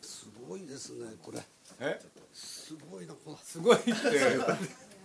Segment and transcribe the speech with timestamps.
[0.00, 1.38] すごいですねこれ。
[1.80, 2.00] え？
[2.32, 3.92] すごいなこすごいって。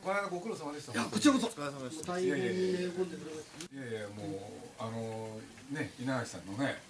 [0.03, 0.93] この間ご苦労様でした。
[0.93, 1.47] いやこちらこそ。
[1.47, 2.13] お疲れ様でした。
[2.13, 3.25] 大変に喜んでく
[3.73, 4.39] れいやいやもう
[4.79, 5.39] あの
[5.71, 6.81] ね稲垣さんのね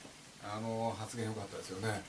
[0.44, 2.04] あの発言良かったですよね。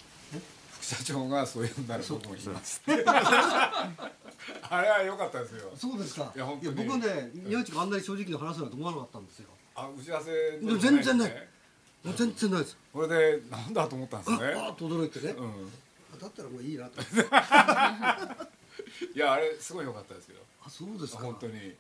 [0.73, 2.83] 副社長がそういうんなら僕も言います。
[2.87, 5.73] あれは良かったですよ。
[5.77, 6.33] そうですか。
[6.35, 6.75] いや本当に。
[6.77, 9.49] 僕はね宮内があんなに正直に話すなんて思わなかったんですよ。
[9.75, 11.49] あ打ち合わせ全然ね
[12.09, 12.77] もう全然ないです。
[12.93, 14.39] これでなんだと思ったんですね。
[14.57, 15.35] ああと驚いてね。
[15.37, 15.71] うん。
[16.19, 17.03] だったらもういいなと。
[19.15, 20.41] いやあれすごい良かったですよ。
[20.65, 21.23] あそうですか。
[21.25, 21.53] 本当に。
[21.53, 21.77] ね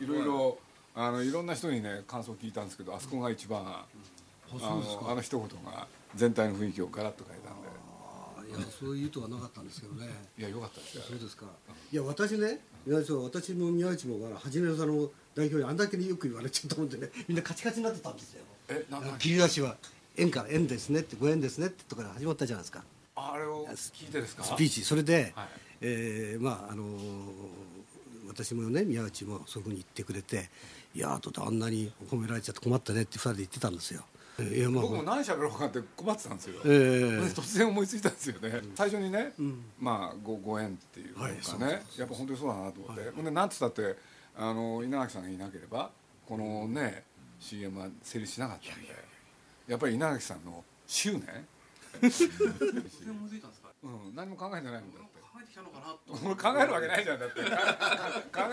[0.00, 0.58] いろいろ
[0.94, 4.70] あのいろんな人にね感想を聞いたんですけどあそこが一番うですか。
[4.70, 7.68] のあの一言が全体の雰囲気をガラッと変えたんで。
[7.68, 10.08] あいやそういう意図はなかったんですけどね。
[10.38, 11.02] いや良かったですよ。
[11.06, 11.44] そうですか。
[11.92, 18.42] いや私ね宮内さん私も宮内もから初めのさんの代表にあんだけによく言われちゃったもんでねみんなカチカチになってたんですよ
[19.18, 19.76] 切り出しは
[20.16, 22.82] 縁から縁ですねってご縁ですねってところから始まったじゃないですか。
[23.16, 24.44] あれを聞いてですか？
[24.44, 24.82] スピーチ。
[24.82, 25.48] それで、はい。
[25.82, 26.96] えーまああのー
[28.28, 30.50] 私もね宮内もそういうふうに言ってくれて
[30.94, 34.04] 「いやあとであんなに褒められちゃって困ったね」って二人で言ってたんですよ。
[34.38, 37.20] えーいやまあ僕も何喋ろうかって困ってたんですよ、えー。
[37.24, 39.64] で突然思いついたんですよね、最初にね、ん。
[39.80, 43.96] まあごご縁っていうのかね、はいやっぱ本当にそうだなと思って、ほんでなんつったって
[44.36, 45.90] あの稲垣さんがいなければ
[46.26, 47.04] このね
[47.38, 48.88] CM は成立しなかったんで。
[49.68, 51.22] やっぱり稲垣さんの執念？
[53.82, 55.20] うん、何も考えてないもんだって。
[55.20, 56.00] 考えてきたのかなと。
[56.24, 57.40] 俺考えるわけないじゃんだって。
[57.42, 57.48] 考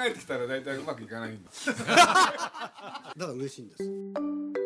[0.05, 1.49] えてきたら大体うまくいかないんだ。
[1.75, 4.62] だから嬉しいんです。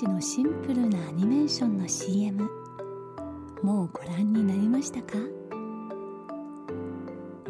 [0.00, 2.48] 子のシンプルなアニメーションの CM
[3.62, 5.18] もうご覧になりましたか？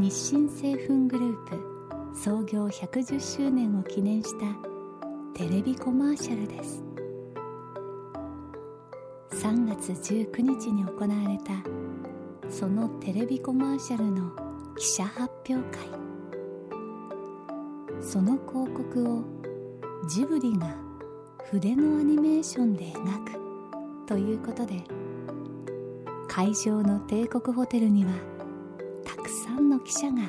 [0.01, 1.57] 日清製粉グループ
[2.13, 4.47] 創業110周年を記念した
[5.33, 6.83] テレビコマーシャルです。
[9.31, 11.53] 3月19日に行われた
[12.51, 14.33] そのテレビコマーシャルの
[14.77, 15.87] 記者発表会。
[18.01, 19.23] その広告を
[20.09, 20.90] ジブリが
[21.49, 23.33] 筆のアニメーションで描く
[24.07, 24.85] ということで
[26.29, 28.11] 会場の帝国ホテルには
[29.05, 30.23] たくさんの記者が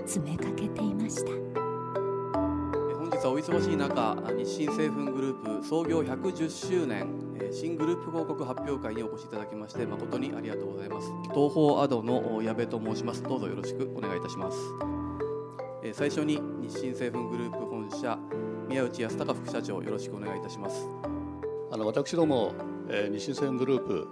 [0.00, 1.30] 詰めかけていました。
[2.98, 7.08] 本日はお忙しい中日清製粉グループ創業110周年
[7.52, 11.10] 新グループ広告発表会にお越しいただきまして誠にありがとうございます。
[11.32, 13.22] 東方アドの矢部と申します。
[13.22, 14.58] どうぞよろしくお願いいたします。
[15.92, 18.18] 最初に日清製粉グループ本社
[18.68, 20.88] 宮内康隆副社長よろしくお願いいたします。
[21.70, 22.52] あの私ども、
[22.88, 24.08] えー日清製粉グループ、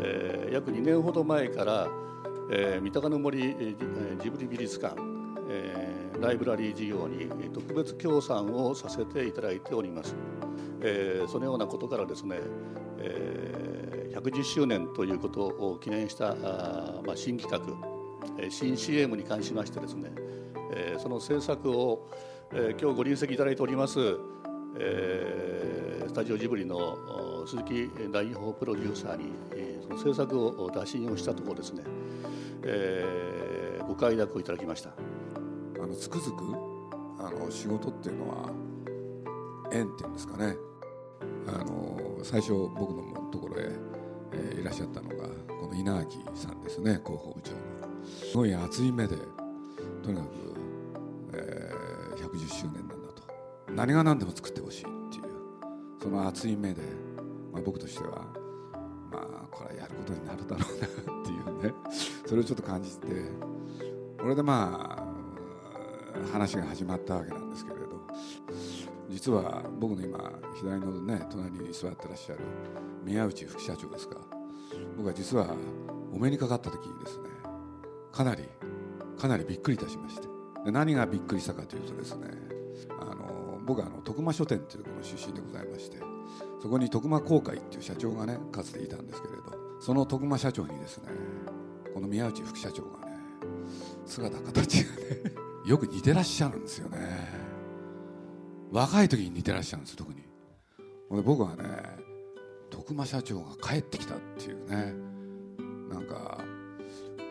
[0.00, 1.88] えー約2年ほど前から、
[2.50, 4.96] えー三鷹の森、えージブリ美術館、
[5.48, 10.14] えーライブラリー事業に特別協賛をさせていただいております、
[10.80, 12.38] えーそのようなことからですね、
[12.98, 20.12] えー110周年ということを記念したあ、まあ、新企画、新 CM に関しましてですね、
[20.74, 22.08] えーその制作を、
[22.54, 23.98] えー今日ご臨席いただいております、
[24.78, 31.82] えースタジオジブリの鈴木代表プロデューサーに、えーその制作を打診をしたところですね、
[32.64, 34.90] えーご快諾をいただきました。
[35.82, 36.44] あのつくづく
[37.18, 38.50] あの仕事っていうのは
[39.72, 40.54] 縁っていうんですかね
[41.48, 43.68] あの最初僕のところへ、
[44.32, 47.58] えーいらっしゃったのがこの稲垣さんですね広報部長の
[48.06, 49.16] すごい熱い目で
[50.02, 50.51] とにかく、
[52.32, 53.22] 110周年なんだと。
[53.72, 55.24] 何が何でも作ってほしいっていう。
[56.02, 56.82] その熱い目で、
[57.52, 58.26] まあ、僕としては
[59.10, 61.74] まあこれはやることになるだろうなっていうね。
[62.26, 63.06] それをちょっと感じて
[64.18, 67.82] これでまあ話が始まったわけなんですけれど。
[69.08, 72.40] 実は僕の今左のね隣に座ってらっしゃる
[73.04, 74.16] 宮内副社長ですか。
[74.96, 75.54] 僕は実は
[76.12, 77.24] お目にかかった時にですね。
[78.10, 78.48] かなり
[79.18, 80.31] かなりびっくりいたしまして。
[80.64, 82.28] で何がびっくりしたかというとですね
[83.00, 85.98] あの僕はあの徳間書店というところの出身でございまして
[86.62, 89.42] そこに徳間公会っていう社長がねかつていたんですけれど
[89.80, 91.08] その徳間社長にですね
[91.92, 93.12] この宮内副社長がね
[94.06, 95.06] 姿形がね
[95.66, 96.98] よく似てらっしゃるんですよね。
[98.72, 100.24] 若い時に似てらっしゃるんです特に。
[101.22, 101.64] 僕はね
[102.70, 104.94] 徳間社長が帰ってきたっていうね
[105.90, 106.31] なんか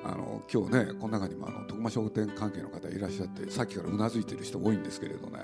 [0.03, 5.39] あの今日ねこの中にもあの徳間商店関係の方いらっしゃってさっきからうなずいてる人多いんですけれどね、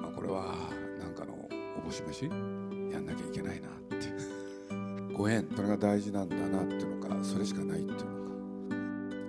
[0.00, 0.54] まあ、これは
[1.00, 1.32] なんかの
[1.78, 4.06] おぼし飯やんなきゃいけないなって。
[4.06, 5.46] いうご縁。
[5.54, 8.04] それが大事なんだなっていうのかそれしかないっていうのか。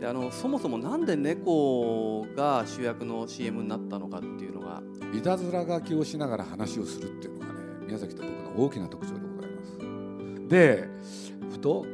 [0.01, 4.81] であのそもそもなんで猫が主役の CM になったのかっていうのが。
[5.13, 10.47] いたずら書きをしながら話をするっていうのがね宮崎と僕の大きな特徴でございます。
[10.49, 10.89] で
[11.51, 11.85] ふと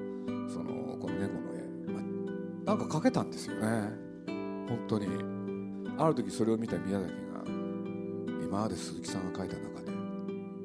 [2.72, 3.92] なんか描けたんですよね。
[4.70, 5.08] 本当に。
[5.98, 7.44] ある時それを見た宮崎が
[8.46, 9.92] 今まで鈴木さんが描いた中で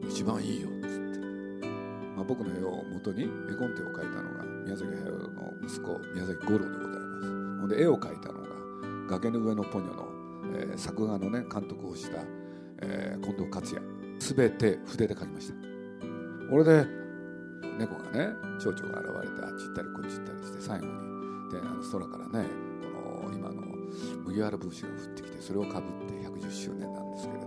[0.08, 1.68] 一番いいよっつって、
[2.14, 7.28] まあ、僕の絵を元に絵コンテを描いたのが宮崎駿の息子宮崎五郎でございます。
[7.60, 8.46] ほんで絵を描いたのが
[9.10, 10.08] 「崖の上のポニョの」
[10.54, 12.18] えー作画のね監督をした、
[12.82, 13.84] えー近藤克也。
[14.20, 15.54] 全て筆で描きました。
[16.50, 16.86] これで
[17.80, 21.15] 猫がね蝶々が現れてあっち行ったりこっち行ったりして最後に
[21.50, 22.48] であの空からね
[23.22, 23.62] この今の
[24.24, 27.46] 麦わら帽子が降ってきてそれをかぶって110周年なんですけれど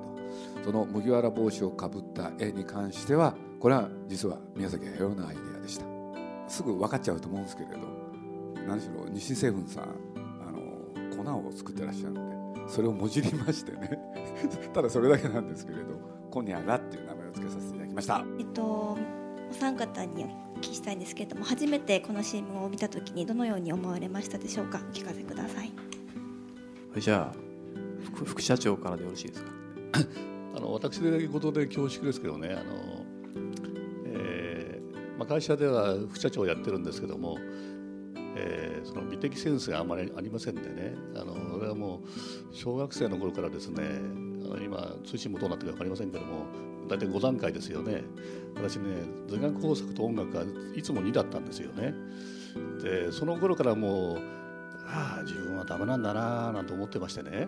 [0.63, 5.99] その麦わら帽子をかぶった絵に関してはこれは実は宮崎駿のアイデアでした。
[6.49, 7.77] すぐ分かっちゃうと思うんですけれど
[8.67, 13.97] 何しろ日清製粉さんあの粉を作ってらっしゃるんでそれをもじりましてね
[14.73, 15.83] ただそれだけなんですけれど
[16.29, 18.23] コニャラっていう名前を付けさせていただきました。
[18.37, 18.97] えっと、お
[19.51, 20.25] 三方に
[20.59, 24.79] 聞きしたいんですけれども初めてこの CM を見た時にどのように思われましたでしょうか？
[24.89, 25.71] お聞かせください。
[26.99, 27.37] じゃあ
[28.13, 29.51] 副副社長からでよろしいですか？
[30.55, 33.05] あの私でことで恐縮ですけどねあの、
[34.07, 37.37] えーまあ、会社では副社長をやってるんですけども、
[38.35, 42.01] えーその美的センスがあんまりありませんでねあの俺はも
[42.51, 43.83] う小学生の頃からですね
[44.45, 46.45] あの今通信もどうなってるか分かりませんけども
[46.89, 48.03] 大体5段階ですよね。
[48.55, 50.43] 私ね図画工作と音楽が
[50.75, 51.93] いつも2だったんですよね。
[52.83, 54.17] でその頃からもう
[54.85, 57.47] ああ自分はダメなんだなあなんて思ってましてね。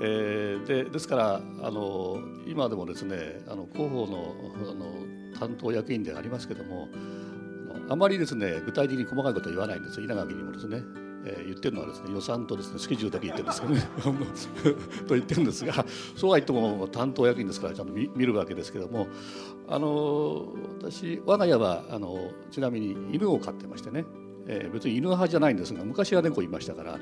[0.00, 4.34] えーでですからあの今でもですねあの広報の
[4.70, 6.88] あの担当役員でありますけども
[7.74, 10.00] あのあまりですね具体的に細かいことは言わないんです。
[10.00, 10.82] 稲垣にもですね、
[11.24, 14.26] えー言ってるのはですね予算とですねスケジュールだけ言ってるんですけどね。
[15.08, 15.84] と言ってるんですが
[16.16, 19.08] そうは言っても担当役員ですからちゃんと見見るわけですけども
[19.68, 24.04] あの私我が家はあのちなみに犬を飼ってましてね、
[24.46, 26.98] えー別に犬派じゃないんですが昔は猫いましたから。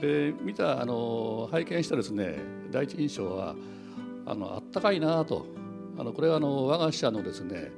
[0.00, 2.38] で見たあの拝見したですね
[2.70, 3.54] 第一印象は
[4.24, 5.46] あのあったかいなと。
[5.98, 7.72] あのこれはあの我が社のですね、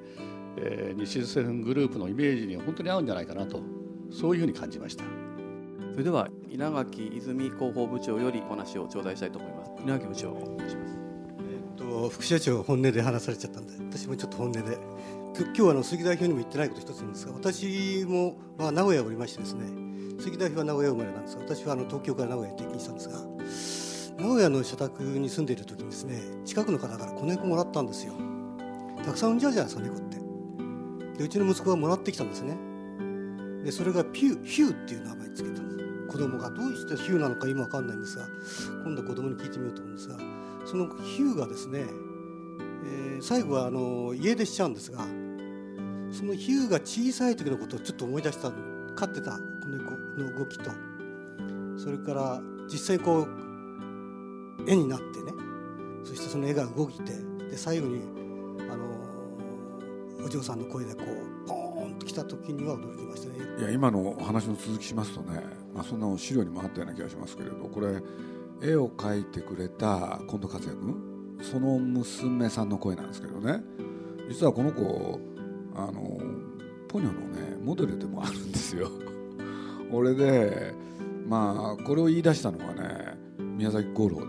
[0.56, 3.60] えー日清製粉グループのイメージに本当に合うんじゃないかなと。
[4.12, 5.04] そういうふうに感じました。
[5.90, 9.72] それでは稲垣泉広報部長よりお話を頂戴したいと思います。
[9.82, 10.98] 稲垣部長お願いします。
[11.38, 14.78] えっと副社長本音で話されちゃったんで私もちょっと本音で。
[15.34, 19.64] きょ今日はあの鈴木代表にも言ってないこと一つなんですが私も、まあ、名古屋におりましてですね
[20.18, 28.12] 鈴木代表は名古屋生まれなんですが私はあの東京から名古屋に転勤したんですが名古屋の社宅に住んでいる時にですね近くの方から子猫もらったんですよ。
[29.04, 31.18] たくさん産んじゃうじゃないですか猫って。
[31.18, 32.56] でうちの息子がもらってきたんですね
[33.64, 35.62] でそれがピュヒューっていう名前つけた
[36.12, 38.26] 子供がどうしてヒューなのか今わかんないんですが
[38.84, 40.16] 今度は子供に聞いてみようと思うんですが
[40.66, 41.86] そのヒューがですね、
[42.84, 44.98] えー最後はあの家出しちゃうんですが
[46.10, 48.50] そのヒューが小さい時のことをちょっと思い出した
[48.96, 49.38] 飼ってたこ
[49.68, 49.90] の子
[50.20, 50.72] の動きと
[51.78, 52.40] それから
[52.70, 55.32] 実際こう絵になってね
[56.04, 57.12] そしてその絵が動いて
[57.48, 58.02] で最後に
[58.68, 60.94] あのお嬢さんの声で
[62.12, 63.38] 来た時には驚きましたね。
[63.58, 65.40] いや今のお話の続きしますとね、
[65.74, 68.02] まあ、そんな資料にもあったような気がしますけれどこれ
[68.60, 71.38] 絵を描いてくれた近藤克也君？
[71.42, 73.62] その娘さんの声なんですけどね。
[74.28, 75.20] 実はこの子
[75.74, 76.20] あの
[76.88, 78.90] ポニョのねモデルでもあるんですよ。
[79.90, 80.74] 俺で
[81.26, 84.24] まあこれを言い出したのがね宮崎五郎で、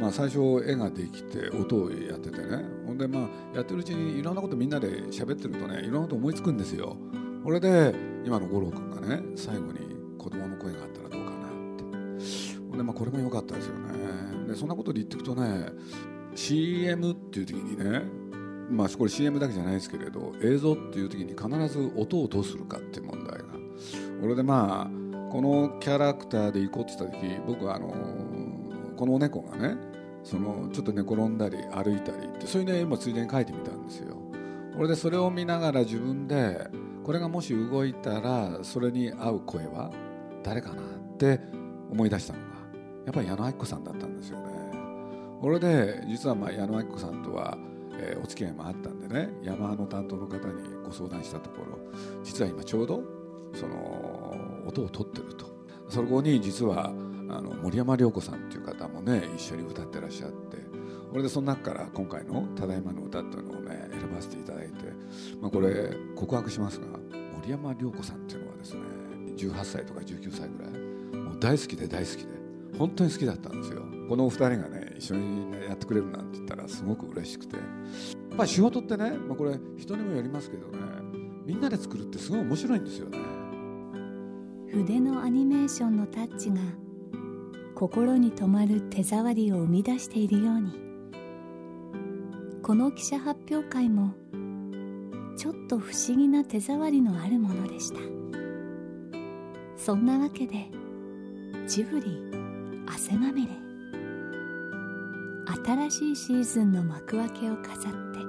[0.00, 2.64] まあ、最初絵ができて音をやっててね
[2.96, 6.96] でまあやってるうちにいろんなことみんなで喋ってるとねいろんなこと思いつくんですよ。
[7.44, 9.78] これで今の五郎君がね最後に
[10.18, 12.76] 子供の声があったらどうかなって。
[12.76, 14.46] でまあこれも良かったですよね。
[14.48, 15.70] でそんなことで言ってくとね
[16.34, 18.02] CM っていう時にね
[18.70, 23.44] まあこれ CM だけじゃないですけれど映像っていう時に必ず音をどうするかっていう問題が。
[24.22, 27.94] 俺でまあこのキャラクターで行こうって言った時僕はあの
[28.96, 29.76] このお猫がね
[30.26, 34.16] そのちょっと寝転んだり歩いたりってそういうね絵もついでに描いてみたんですよ。
[34.76, 36.68] 俺でそれを見ながら自分で
[37.04, 39.92] これがもし動いたらそれに合う声は
[40.42, 41.40] 誰かなって
[41.92, 42.46] 思い出したのが
[43.04, 44.46] やっぱり矢野明子さんだったんですよね。
[45.40, 47.56] 俺で実はまあ矢野明子さんとは、
[48.00, 50.54] えー、お付き合いもあったんでね山の担当の方に
[50.84, 51.78] ご相談したところ
[52.24, 53.00] 実は今ちょうど
[53.54, 54.34] その
[54.66, 55.54] 音を取ってると。
[55.88, 56.92] そこに実は
[57.28, 60.58] あの森山良子さんっていう方もね一緒に歌ってらっしゃって
[61.12, 64.74] 俺でその中から今回の「ただいまの歌」っていうのをね選ばせていただいて、
[65.40, 66.86] まあ、これ告白しますが
[67.34, 68.80] 森山良子さんっていうのはですね
[69.36, 72.36] 18歳とか19歳ぐらいもう大好きで大好きで
[72.78, 73.82] 本当に好きだったんですよ。
[74.08, 77.56] このお二人がね一緒に、やってくれるなんて言ったらすごく嬉しくて。
[77.56, 80.78] やっぱ仕事ってね、まあ、これ人にもよりますけどね
[81.46, 83.18] みんなで作るってすごい面白いんですよね。
[84.70, 86.56] 筆のアニメーションのタッチが
[87.76, 90.72] 心に留まる手触りを生み出しているように。
[92.62, 94.14] この記者発表会も
[95.36, 97.98] ちょっと不思議な手触りのあるものでした。
[99.76, 100.70] そんなわけで
[101.68, 102.06] ジブリ
[102.86, 103.52] 汗まみれ。
[105.66, 108.20] 新しいシーズンの幕開けを飾って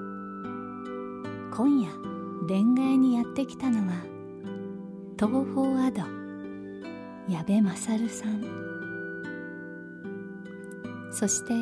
[1.56, 1.89] 今夜
[2.50, 3.94] 恋愛にやってきたのは
[5.18, 6.01] 東宝アド
[7.32, 8.56] 矢部勝さん。
[11.19, 11.53] そして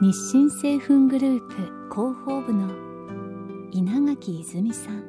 [0.00, 1.54] 日清製粉グループ
[1.92, 2.68] 広報部の
[3.72, 5.02] 稲垣泉さん。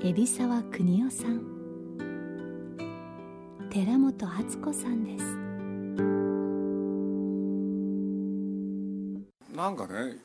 [0.00, 1.42] 海老沢邦夫さん。
[3.68, 5.24] 寺本敦子さんです。
[9.54, 10.16] なんかね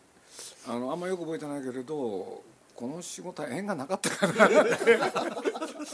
[0.69, 2.41] あのあんまよく覚えてないけれど
[2.73, 4.97] この仕事は縁がなかったかなって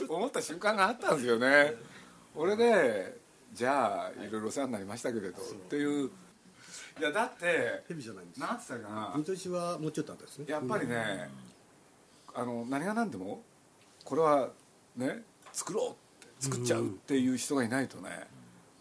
[0.08, 1.74] 思った瞬間があったんですよね。
[2.36, 3.23] 俺で
[3.54, 6.10] じゃあいろいろお世話になりましたけれどっていう。
[7.00, 8.40] いやだってヘビじゃないんです。
[8.40, 9.14] なんつったかな。
[9.16, 10.46] 見通しはもうちょっとあったですね。
[10.48, 11.30] やっぱりね、
[12.34, 13.42] あの何が何でも
[14.04, 14.50] これは
[14.96, 15.94] ね作ろうっ
[16.28, 18.10] て作っちゃうっていう人がいないとね、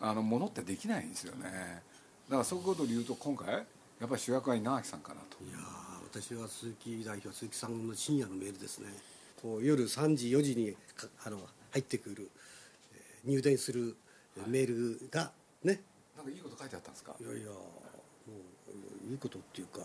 [0.00, 1.82] あのものってできないんですよね。
[2.28, 3.58] だからそういうことで言うと今回や
[4.06, 5.42] っぱり主役は稲垣さんかなと。
[5.44, 8.88] いやー私は鈴木代表鈴木さんの深夜のメールですね。
[9.40, 11.38] こう夜3時4時にかあの
[11.72, 12.30] 入ってくる、
[12.94, 13.96] えー入電する
[14.46, 14.66] メー
[15.00, 15.80] ルがね。
[16.16, 17.14] なんかいいこと書いてあったんですか？
[17.20, 17.54] いやいやも
[19.08, 19.80] ういいことっていうか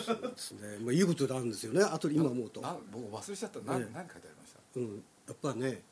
[0.00, 0.78] そうですね。
[0.80, 1.82] まあいいことなんですよね。
[1.82, 2.60] あと今思うと。
[2.60, 3.60] な僕忘れちゃった。
[3.60, 4.60] 何,、ええ何書いてありました？
[4.80, 5.82] うん、やっぱね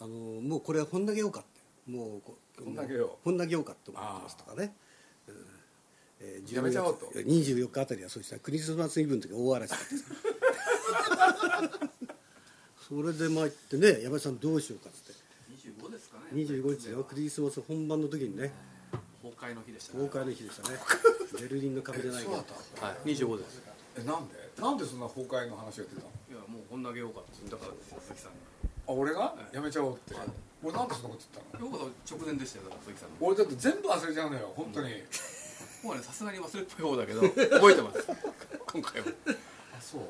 [0.00, 0.08] あの
[0.40, 1.48] もうこれは本投げようかって。
[1.90, 4.74] もうこ本投げよう本投げようかって思ってますとかね、
[5.28, 5.34] うん。
[6.20, 7.06] えーやめちゃおうと。
[7.14, 8.36] 24日あたりはそうした。
[8.36, 9.86] らクリスマスイブの時大嵐だった。
[12.88, 15.05] それで参ってね山井さんどうしようかって
[16.36, 18.52] 25ですかね25日のクリスマス本番の時にね。
[19.22, 20.04] 崩壊の日でしたね。
[20.06, 20.78] 崩壊の日でしたね。
[21.40, 22.34] ベルリンの壁じゃないけど。
[22.36, 22.44] はい
[23.14, 23.62] 25です。
[23.98, 24.34] えなんで？
[24.60, 26.10] なんでそんな崩壊の話が出たの？
[26.30, 27.72] いやもうこんだけようかってだから
[28.04, 29.34] 鈴木さんあ俺が？
[29.52, 30.14] やめちゃおうって、
[30.62, 31.70] 俺なんでそんなこと言ったの？
[31.70, 33.10] がようか直前でしたよだから鈴木さん。
[33.10, 34.88] の俺だって全部忘れちゃうのよ本当に、
[35.82, 38.04] もうねさすがに忘れっぽい方だけど覚えてます。
[38.72, 39.06] 今回は。
[39.76, 40.00] あそう、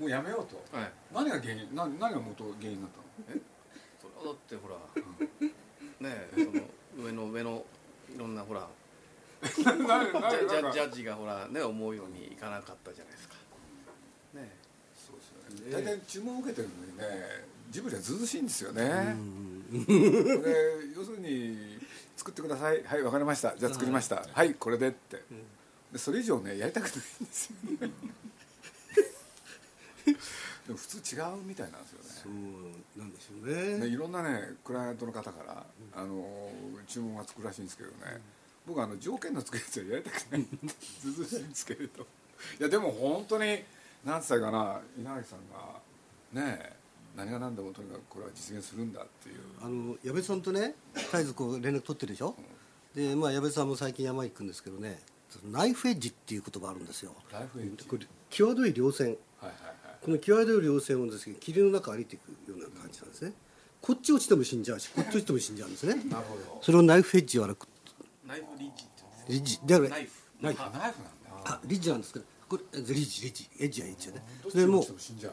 [0.00, 0.76] もうやめようと。
[0.76, 0.92] はい。
[1.12, 1.74] 何が原因？
[1.74, 3.04] な何が元原因になったの？
[3.14, 3.40] それは
[4.24, 4.76] だってほら
[6.00, 6.44] ねえ
[6.96, 7.64] その上の上の
[8.14, 8.68] いろんなほら
[9.44, 13.34] ジャジャジャッジがほらね思うようにいかなかったじゃないですか。
[14.34, 14.56] ね
[14.94, 15.84] そうですよね。
[15.84, 17.04] 大体注文を受けてるのにね
[17.70, 18.82] ジブリはずうしいんですよね。
[18.82, 18.88] う
[19.20, 20.54] んこれ
[20.96, 21.78] 要するに
[22.16, 22.82] 作ってください。
[22.84, 23.54] はいわかりました。
[23.56, 24.26] じゃあ作りました。
[24.32, 25.22] はいこれでって。
[25.92, 27.90] でそれ以上ねやりたくないんですよね
[30.66, 32.04] でも普通違うみたいなんですよね。
[32.24, 33.78] そうなんでしょうね。
[33.78, 36.50] ねいろんなねクライアントの方からあの
[36.86, 38.20] 注文がつくらしいんですけどね。
[38.66, 40.46] 僕あの条件のつくやつはやりたくない
[41.00, 42.02] ずうずうしいんですけれど。
[42.02, 43.62] いやでも本当に
[44.04, 46.72] 何つったかな稲垣さんがねえ
[47.14, 49.36] 何が何でもとにかくこれは実現するんだっていう。
[49.62, 52.34] あの矢部さんとね絶えずこう連絡取ってるでしょ、
[52.94, 54.98] でまあ矢部さんも最近山行くんですけどね
[55.50, 57.12] ナイフエッジっていう言葉あるんですよ。
[57.30, 57.84] ライフエッジ？
[57.84, 59.08] これ際どい稜線。
[59.08, 59.16] はい
[59.46, 63.32] はいはいこの際どい稜線をですね霧の中歩いていくような感じなんですね。
[63.80, 65.94] こっち落ちても死んじゃうしこっち落ちても死んじゃうんですね。
[66.10, 66.58] なるほど。
[66.62, 67.66] それをナイフエッジを歩く
[68.26, 68.84] ナイフリッジ。
[68.84, 68.86] っ
[69.26, 69.60] てリッジ。
[69.64, 70.12] だからナイフ。
[70.40, 71.52] ナイフあナイフなんだ。
[71.52, 74.80] あリッジなんですけどこれリッジリッジエッジはエッジよねそれも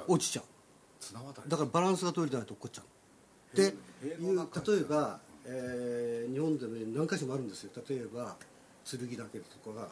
[0.07, 1.49] 落ちちちゃう。
[1.49, 2.81] だからバランスが取れてないと落っこっちゃ
[3.53, 3.57] う。
[3.57, 7.71] で塀いう例えば、えー日本でも何箇所もあるんですよ。
[7.89, 8.37] 例えば、
[8.85, 9.89] 剣岳とかが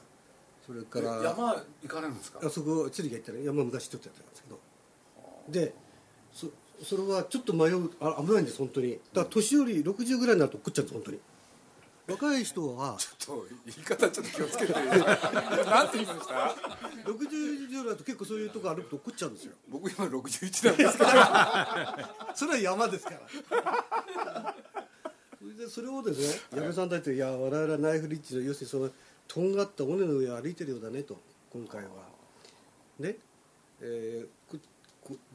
[0.65, 2.39] それから山行かれるんですか？
[2.43, 4.59] あそこ剣が行ったら山昔ちょっとやってたんですけど
[5.51, 5.73] で
[6.33, 6.47] そ
[6.83, 8.93] それはちょっと迷うあ危ないんです本当に。
[8.93, 11.19] だから年寄り60ぐらいになると食っちゃうんです本当に。
[12.09, 14.73] 若い人は ちょっと言い方ちょっと気をつけて。
[14.73, 16.55] なんて言いました
[17.05, 19.53] ？60以上だと結構そういうとこ歩くと食っちゃうんですよ。
[19.67, 21.09] 僕今61なんですけど。
[22.35, 24.55] それは山ですから。
[25.37, 26.19] それでそれをです
[26.51, 28.89] ね矢部さんたちいや我々はナイフリッチの要するにその
[29.27, 31.19] とんがった尾根の上を歩いてるようだねと
[31.51, 31.89] 今回は。
[32.99, 33.17] ね
[33.81, 34.59] えー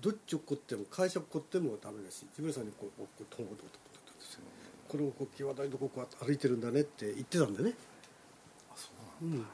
[0.01, 4.41] どっちを凝っても会社を凝ってもダメだしジブリさんにこうこうとんごとんごとんごとんですよ。
[4.89, 7.73] これをこう際立いとここう歩いてるんだねって言ってたんでね。
[8.71, 8.91] あそ
[9.21, 9.47] うなんだ、うん、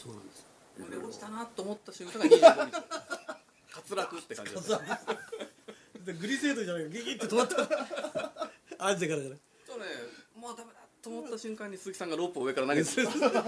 [0.00, 0.46] そうなんです
[0.80, 2.40] これ落ちたなと思った瞬間が25日
[3.90, 4.68] 滑落って感じです
[6.04, 7.56] でグリセードじゃないかギギって止まった。
[8.78, 9.84] あれだからねそうね
[10.34, 12.90] もうダメだと思った瞬間に鈴木さんがロープを上から投げて。
[13.00, 13.42] え投げた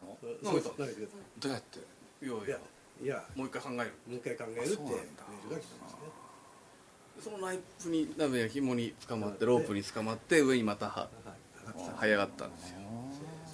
[0.00, 0.18] の？
[0.42, 0.70] 投げた。
[0.70, 1.78] 投げてどうやって？
[1.78, 2.34] いや。
[2.46, 2.58] いや
[3.00, 3.24] いいや。
[3.34, 3.76] もう一回考える。
[3.76, 3.82] も
[4.14, 5.76] う一回考えるってメールが来たんですね。
[7.20, 11.08] そのナイフにダメ紐に捕まってロープに捕まって上にまたは
[11.98, 12.76] 這い上がったんですよ。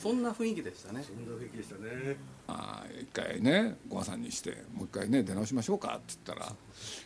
[0.01, 1.03] そんな雰囲気でしたね。
[1.03, 2.17] そんな雰囲気でしたね。
[2.47, 6.53] あー一回ねご破産にしてもう一回ね出直しましょうかって言ったら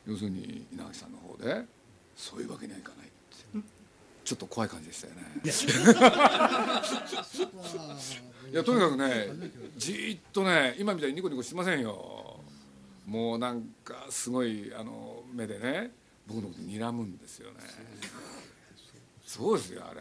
[0.06, 1.64] 要するに稲垣さんの方で
[2.14, 3.16] そういうわけにはいかないって。
[4.22, 5.22] ちょっと怖い感じでしたよね。
[8.52, 9.28] いやとにかくね
[9.76, 12.29] じーっとね今みたいにニコニコしてませんよ
[13.10, 15.90] もうなんかすごいあの目でね
[16.28, 17.56] 僕のこと睨むんですよね。
[19.26, 20.00] そうですよあれ。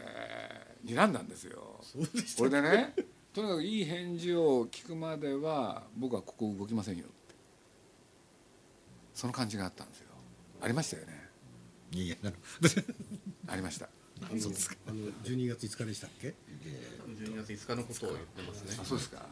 [0.86, 1.80] 睨んだんですよ。
[2.38, 2.94] これでね
[3.34, 7.34] とにかくいい返事を聞くまでは僕はここ動きませんよって。
[9.12, 10.06] その感じがあったんですよ。
[10.62, 11.28] ありましたよね。
[11.90, 12.36] いやなる
[13.48, 13.88] ありました。
[14.38, 14.76] そうですか。
[14.86, 16.34] あの12月5日でしたっけ
[17.08, 18.76] ？12月5日のことを言ってますね。
[18.80, 19.26] あそうですか。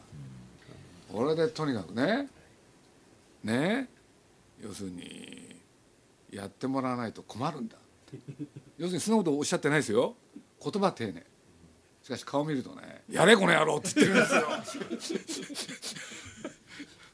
[1.13, 2.27] これでとにかくね
[3.43, 3.89] ね
[4.61, 5.55] 要するに
[6.31, 7.77] やってもらわないと困るんだ。
[8.77, 10.15] 要するにそんなことおっしゃってないですよ。
[10.61, 11.25] 言葉丁寧。
[12.03, 14.41] しかし顔見るとね「やれこの野郎」って言ってるんですよ。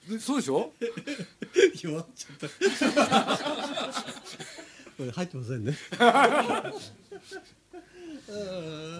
[0.09, 0.71] でそうでしょ？
[1.81, 2.47] 弱っちゃった。
[4.97, 5.71] これ入ってませんね。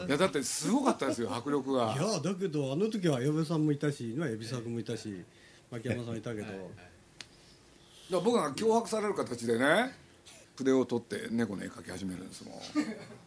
[0.08, 1.94] いやだってすごかったですよ迫力が。
[1.94, 5.24] いやだけどあの時は矢部さんもいたし今海老沢君もいたし
[5.72, 6.48] 牧山さんいたけど。
[6.48, 6.58] だか
[8.12, 9.92] ら僕が脅迫される形でね
[10.56, 12.54] 筆を取って猫の絵描き始めるんですもん。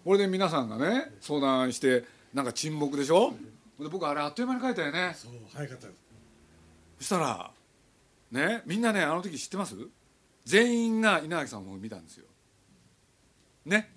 [0.04, 3.34] これで皆さんがね相談してなんか沈黙でしょ？
[3.78, 5.12] で僕あれあっという間に描いたよね。
[5.14, 5.98] そう早かったです。
[6.98, 7.50] そしたら
[8.32, 9.74] ねみんなねあの時知ってます？
[10.44, 12.24] 全員が稲垣さんを見たんですよ。
[13.66, 13.90] ね？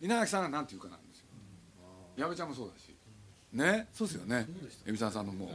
[0.00, 1.26] 稲垣さんが何て言うかなんですよ。
[2.16, 2.92] 矢部ちゃんもそうだし。
[3.52, 3.86] ね？
[3.94, 4.46] そうですよね。
[4.84, 5.48] 海老沢さんのもう。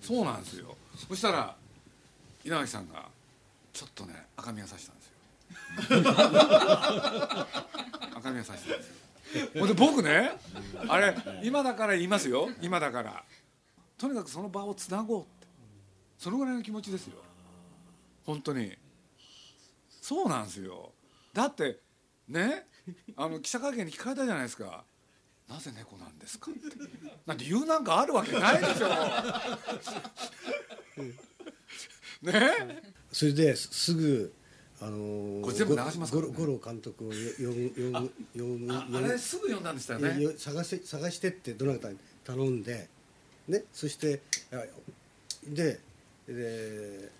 [0.00, 0.74] そうなんですよ。
[1.08, 1.54] そしたら
[2.44, 3.08] 稲垣さんが
[3.76, 5.12] ちょっとね赤みがさしたんですよ。
[8.16, 9.48] 赤みがさしたんですよ。
[9.60, 10.32] ほんで僕ね
[10.88, 12.48] あれ今だから言いますよ。
[12.62, 13.22] 今だから。
[13.98, 15.46] とにかくその場をつなごうって。
[16.16, 17.22] そのぐらいの気持ちですよ。
[18.24, 18.78] 本当に。
[19.90, 20.94] そうなんですよ。
[21.34, 21.78] だって
[22.28, 22.66] ね
[23.14, 24.86] あの記者会見に聞かれたじゃないですか
[25.50, 26.60] 「なぜ猫なんですか?」って。
[27.26, 28.88] な理由なんかあるわけないでしょ。
[32.22, 32.95] ね？
[33.16, 34.30] それですぐ
[34.78, 36.20] あのーこれ全部流しますね。
[36.20, 40.24] ゴロゴロ監督をよ呼ぶ呼ぶ呼ぶあ呼ぶあれすぐ読んだんでしたよいやいね。
[40.24, 42.86] や探して探してってどなたに頼んで
[43.48, 44.20] ねそして
[44.52, 44.56] あ
[45.48, 45.80] で
[46.28, 47.10] で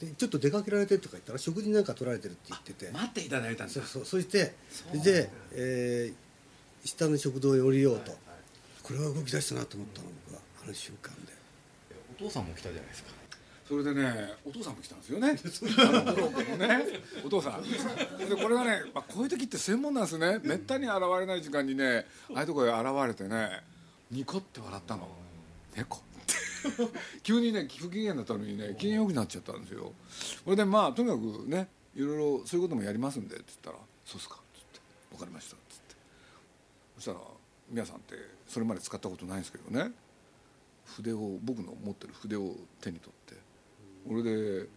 [0.00, 2.90] でちょっと出かけられてるとか言ったら食事なんか取られてるって言ってて。
[2.90, 3.72] 待っていただいたんだ。
[3.74, 4.54] そうそうそして
[5.04, 8.16] で、えー下の食堂に降りようと。
[8.82, 10.40] これは動き出したなと思ったの僕は。
[10.64, 11.32] あの瞬間で。
[12.18, 13.10] お父さんも来たじゃないですか
[13.70, 15.32] それでねお父さんも来たんですよね。
[16.58, 16.86] ね
[17.24, 17.62] お父さん。
[17.62, 20.40] でこれがね、まあ、こういう時って専門なんですね。
[20.42, 22.04] めったに現れない時間にね
[22.34, 23.62] ああいうところへ現れてね
[24.10, 25.08] ニコって笑ったの。
[25.76, 25.98] 猫。
[25.98, 26.34] っ て
[27.22, 29.92] 急にね不機嫌だったのにね機嫌よくなっちゃったんですよ。
[30.44, 34.80] これでまあとにかくねいろいろそういうこともやりますんでって言ったら「そうっすか」っつって
[35.14, 35.94] 「分かりました」っつって。
[36.96, 37.20] そしたら
[37.68, 38.16] 皆さんって
[38.48, 39.92] それまで使ったことないんですけどね。
[40.96, 43.39] 筆を僕の持ってる筆を手に取って
[44.10, 44.68] 俺で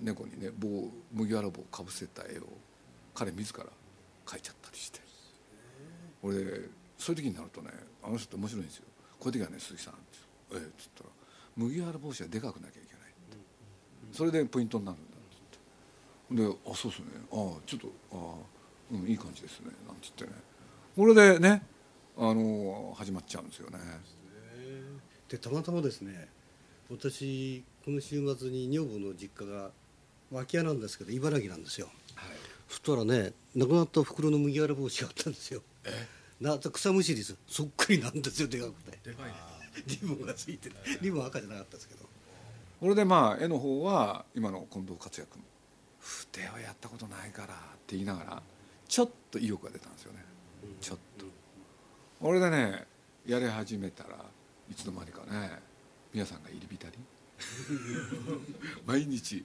[0.00, 2.46] 猫にね棒麦わら帽をかぶせた絵を
[3.12, 3.64] 彼自ら
[4.24, 5.00] 描いちゃったりして。
[6.22, 7.70] 俺でそういう時になるとね
[8.02, 8.84] あの人って面白いんですよ。
[9.20, 10.02] こういう時はね鈴木さんって
[10.54, 11.10] 「ええ」っつったら
[11.56, 14.16] 「麦わら帽子はでかくなきゃいけない」って。
[14.16, 15.20] それでポイントになるんだっ
[15.50, 15.58] て。
[16.30, 17.06] 言ってで「あそうっすね。
[17.30, 18.16] ああちょっとあ
[18.94, 20.42] あうんいい感じですね」なんて言ってね。
[20.96, 21.64] これでね
[22.16, 23.78] あの始まっちゃうんですよね。
[25.28, 26.28] でたまたまですね
[26.90, 29.70] 私この週末に女房の実家が
[30.30, 31.88] 空き家なんですけど茨城なんですよ。
[32.68, 35.62] そしたらね亡くなった袋の麦わら帽子があったんですよ。
[36.38, 37.34] な草むしりです。
[37.48, 38.98] そっくりなんですよでかくて。
[39.08, 39.32] でかいね。
[39.86, 42.04] リボンがついててリボン赤じゃなかったですけど。
[42.78, 45.42] これでまあ絵の方は今の近藤克也君
[45.98, 48.42] 筆はやったことないからって言いながら
[48.86, 50.18] ちょっと意欲が出たんですよね、
[50.82, 51.24] ちょっと。
[52.20, 52.84] 俺でね
[53.26, 54.10] やり始めたら
[54.70, 55.58] いつの間にかね
[56.12, 56.98] 皆さんが入り浸り
[58.86, 59.44] 毎日。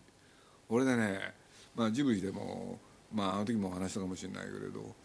[0.70, 1.34] 俺でね、
[1.76, 2.80] まあ、ジブリでも
[3.14, 4.96] まああの時もお話したかもしれないけれど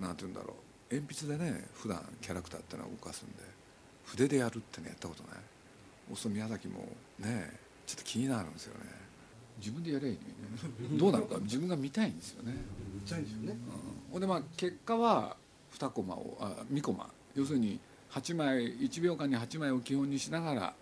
[0.00, 0.56] なんて言うんだろ
[0.90, 0.94] う。
[0.94, 3.42] 鉛筆でね普段キャラクターってのは動かすんで
[4.04, 5.32] 筆でやるってねやったことない。
[6.08, 9.06] そうすると宮崎もねちょっと気になるんですよね。
[9.58, 10.18] 自分でやりゃいい
[10.80, 10.98] のにね。
[10.98, 11.38] どうなのか。
[11.40, 12.52] 自分が見たいんですよね、
[12.94, 13.48] 見たいんですよね。
[13.50, 15.36] うん、ほんでまあ結果は
[15.72, 17.08] 2コマをあ2コマ。
[17.34, 20.74] 要するに8枚1秒間に8枚を基本にしながら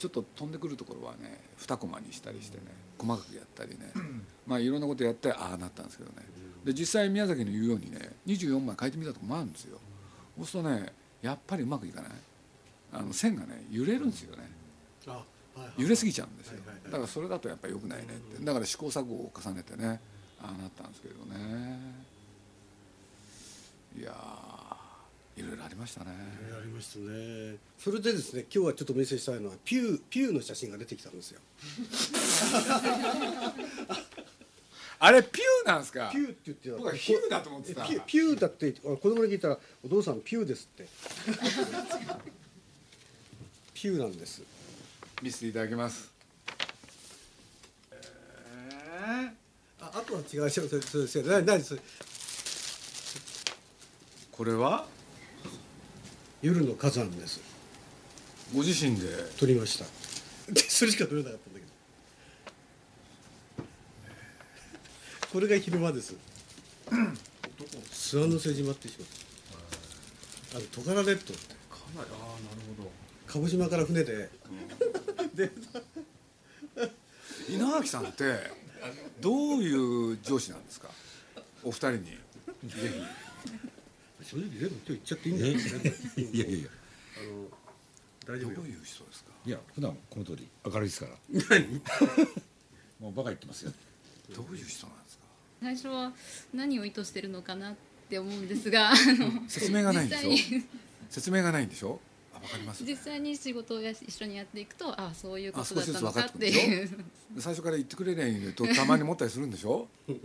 [0.00, 2.64] ちょっと飛んでくるところはね2コマにしたりしてね
[2.96, 3.92] 細かくやったりね。
[4.46, 6.26] まあいろんなことやってああなったんですけどね。
[6.64, 9.78] で実際宮崎の言うようにね24枚書いてみたとこもあるんですよ。
[10.38, 12.12] そうするとねやっぱりうまくいかない。
[12.92, 14.48] あの線がね揺れるんですよね。
[15.76, 16.60] 揺れすぎちゃうんですよ。
[16.86, 18.42] だからそれだとやっぱり良くないねって。
[18.42, 20.00] だから試行錯誤を重ねてね
[20.40, 21.78] ああなったんですけどね。
[23.98, 24.14] いや
[25.50, 26.10] ろいろありましたね。
[26.58, 27.56] ありましたね。
[27.78, 31.40] それでですね今日はちょっとお見せしたいのはピューピューの写真が出てきたんですよ。
[35.02, 36.10] あれピューなんですか？
[36.12, 36.76] ピューって言ってた。
[36.76, 37.84] 僕はヒューだと思ってた。
[37.84, 40.86] ピューだってあ子供に聞いたら「お父さんピューです」って。
[43.74, 44.42] ピューなんです。
[45.22, 46.10] 見せていただきます。
[49.82, 51.78] ああとは違うそうですよ何何です
[54.30, 54.86] これは？
[56.42, 57.40] 夜の火山です。
[58.54, 59.06] ご自身で。
[59.38, 59.84] 撮りました。
[60.52, 61.70] でそれしか撮れなかったんだけど。
[65.32, 66.14] これが昼間です。
[66.90, 69.26] 諏訪之瀬島ってします
[70.56, 71.54] あのトカラ列島って。
[71.70, 72.36] かなりああなる
[72.76, 72.90] ほど。
[73.26, 74.30] 鹿児島から船で。
[75.34, 75.50] で
[77.48, 78.38] 稲垣さんって
[79.20, 80.88] どういう上司なんですか？
[81.62, 82.18] お二人にぜ
[84.30, 85.52] 正直全部今日言っちゃっていいんだよ。
[85.52, 86.68] いやいやいや。
[87.18, 87.22] あ
[88.30, 89.30] の大丈夫どういう人ですか？
[89.44, 91.12] いや普段この通り明るいですから。
[93.00, 93.72] もうバカ言ってますよ。
[94.34, 95.24] どういう人なんですか？
[95.62, 96.12] 最初は
[96.54, 97.76] 何を意図してるのかなっ
[98.08, 98.92] て思うんですが
[99.48, 100.30] 説明がないんでしょ？
[100.30, 100.66] 実際に。
[101.10, 102.00] 説明がないんでしょ？
[102.32, 102.84] あわかります。
[102.84, 107.04] 実際に仕事をやし一緒にやっていくとああそういうことだったのかって分かってくるでいう
[107.40, 109.88] 最初から言ってくれりゃいとたまに思ったりするんでしょ？
[110.06, 110.20] でも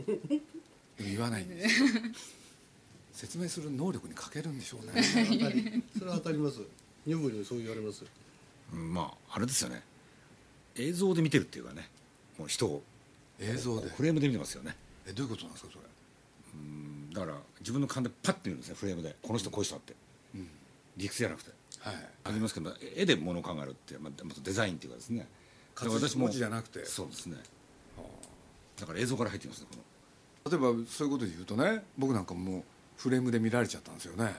[0.99, 1.87] 言わないんですよ
[3.15, 5.01] 説明する能力に欠けるんでしょうね。
[5.97, 6.59] それは当たります。
[7.07, 8.03] 女房にもそう言われます。
[8.73, 9.81] うんまああれですよね。
[10.75, 11.89] 映像で見てるっていうかね。
[12.37, 12.83] もう人を。
[13.39, 13.89] 映像で。
[13.89, 14.75] フレームで見てますよね。
[15.07, 15.85] えどういうことなんですかそれ。
[16.55, 19.15] うんだから自分の勘でパッて見るんですねフレームで。
[19.21, 19.95] この人こういう人だって、
[20.35, 20.49] うん。
[20.97, 21.51] 理屈じゃなくて。
[21.79, 22.09] はい。
[22.25, 25.25] ありますけど絵で物を考えるって、まあ、デザインっていうかですね。
[25.73, 26.83] 活だから字文字じゃなくて。
[26.83, 27.37] そうですね。
[28.77, 29.83] だから映像から入ってきますねこの。
[30.51, 32.63] 例えばそういうことで言うとね僕なんかもう
[32.97, 34.33] フレームで見られちゃったんですよね。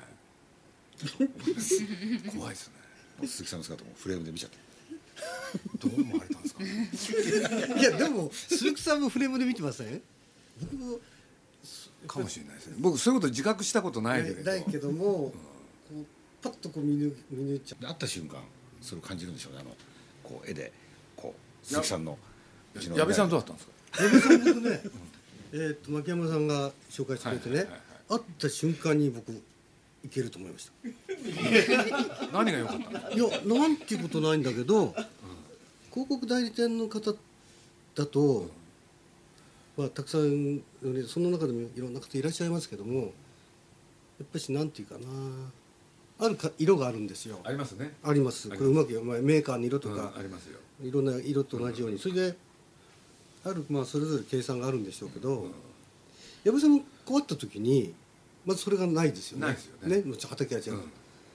[2.37, 2.75] 怖いですね。
[3.27, 4.57] 鈴木さんの姿もフレームで見ちゃって。
[5.79, 6.91] どう思われたんですかね。
[7.81, 10.03] いやでも鈴木さんもフレームで見てません？
[10.61, 10.99] 僕も
[12.07, 12.77] かもしれないですね。
[12.79, 14.51] 僕そういうこと自覚したことないけれど。
[14.51, 15.33] ないけども、こ
[15.93, 16.05] う
[16.43, 18.43] パッとこう見抜見抜いちゃで会った瞬間
[18.83, 19.59] それを感じるんでしょうね。
[19.61, 19.77] あの
[20.23, 20.73] こう絵で
[21.17, 22.19] こう鈴木さんの
[22.95, 24.05] 矢部さんどうだったんですか？
[24.05, 24.83] う矢部さん僕ね
[25.53, 29.33] えーと牧山さんが紹介してくれてね、はいはいはい会った瞬間に僕
[30.05, 30.73] いけると思いました。
[32.33, 34.95] 何が良かったいやなんていうことないんだけど、
[35.91, 37.13] 広告代理店の方
[37.95, 38.49] だと、
[39.77, 40.63] まあ、たくさん
[41.09, 43.07] その中でもいろんな方いらっしゃいますけどもや
[44.25, 45.01] っぱしなんていうかな
[46.19, 47.41] あるか色があるんですよ。
[47.45, 47.93] ありますね。
[48.03, 48.49] あります。
[48.49, 50.59] これうまくまあメーカーの色とうんか、ありますよ。
[50.83, 51.99] いろんな色と同じように。
[51.99, 52.37] それで
[53.45, 55.51] あるまあそれぞれ計算があるんでしょうけど、
[56.47, 57.93] 矢部さんも困った時に
[58.45, 59.47] まずそれがないですよね。
[59.47, 59.99] ないですよね。
[60.03, 60.81] もう畑が違う、うん。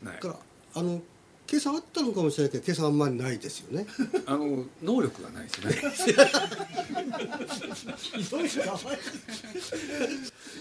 [0.06, 0.16] ない。
[0.16, 0.36] だから
[0.76, 1.02] あの
[1.46, 3.86] 計算あったのかもしれないけど計算あんまりないですよね。
[4.26, 6.16] あの能力がないですね。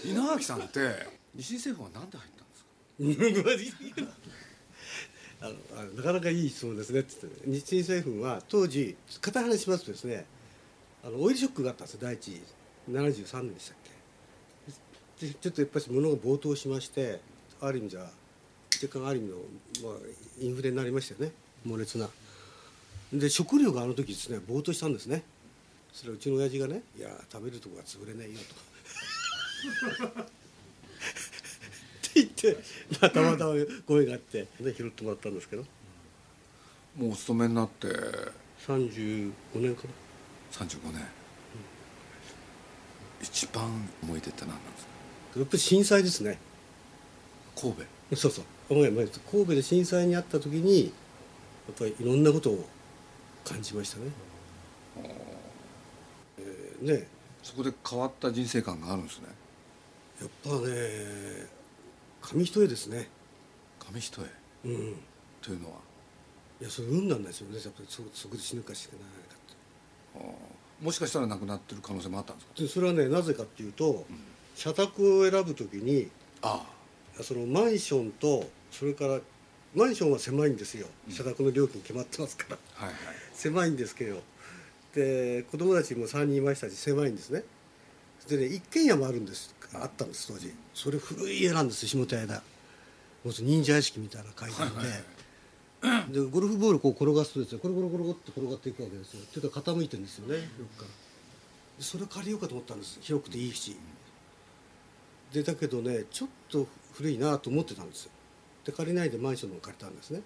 [0.03, 2.47] 稲垣さんって日清製粉は何で入ったん
[3.07, 3.35] で
[3.95, 4.11] すか？
[5.47, 6.99] あのなかなかいい質問ですね。
[6.99, 10.25] って言って日清製粉は当時片話しますとですね
[11.05, 11.99] あのオイルショックがあったんですよ。
[12.03, 12.41] 第一次。
[12.89, 13.75] 73年でした
[15.21, 17.21] でちょっとやっぱり物が暴騰しまして
[17.61, 18.09] ある意味じゃ
[18.83, 19.35] 若干ある意味の、
[19.83, 19.99] まあ、
[20.39, 21.35] インフレになりましたよね。
[21.63, 22.09] 猛烈な。
[23.13, 25.21] で食料があの時ですねぼーっとしたんですね。
[25.93, 28.39] それはうちの親父がね「いや食べるとこが潰れないよ」
[30.01, 30.07] と。
[30.21, 30.25] っ
[32.13, 32.57] て言って、
[32.99, 33.53] まあ、たまたま
[33.85, 35.63] 声があってで拾ってもらったんですけど。
[36.97, 37.87] もうお勤めになって。
[38.67, 40.65] 35年かな。
[40.65, 41.07] 35年、
[43.21, 44.90] 一番思い出って何なんですか？
[45.35, 46.37] やっぱり震災ですね。
[47.55, 47.83] 神戸。
[48.15, 48.45] そうそう。
[48.69, 50.89] 神戸で震災にあった時にや
[51.71, 52.67] っぱりいろんなことを
[53.43, 54.03] 感じましたね。
[56.39, 57.07] えーね。
[57.43, 59.25] そこで変わった人生観があるんですね。
[60.21, 61.47] やっぱね
[62.21, 63.07] 紙一重ですね。
[63.79, 64.25] 紙一重。
[64.65, 64.95] うん。
[65.41, 65.77] というのは、
[66.61, 67.55] いやそれ運なんですよね。
[67.55, 69.35] やっぱりそそこで死ぬか死なないか
[70.23, 70.85] って。
[70.85, 72.53] もしかしたら亡くなってる可能性もあったんですか？
[72.61, 74.05] でそれはねなぜかっていうと、
[74.61, 76.07] 社宅を選ぶ時に
[76.43, 76.61] あ
[77.23, 79.19] そのマンションとそれから
[79.73, 80.85] マンションは狭いんですよ。
[81.09, 82.57] 社宅の料金決まってますから。
[82.77, 82.97] あはいはい。
[83.33, 84.21] 狭いんですけど。
[84.93, 87.43] で子供たちも3人いましたし狭いんですね。
[88.29, 89.55] でね一軒家もあるんです。
[89.73, 90.53] あったんです当時。
[90.75, 92.43] それ古い家なんです下田だ。
[93.25, 94.69] もう忍者屋敷みたいな階段
[96.13, 99.21] で、でゴルフボールこう転がすとですねコロコロコロって転がっていくわけですよ。
[99.23, 100.41] っていうか傾いてるんですよねよ
[100.77, 100.87] くから。
[101.79, 102.99] でそれ借りようかと思ったんです。
[103.01, 103.75] 広くていいし
[105.33, 108.11] でだけどねちょっと古いなと思ってたんですよ。
[108.65, 110.21] で借りないでマンションのを借りたんですね、